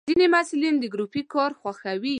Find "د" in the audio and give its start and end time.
0.79-0.85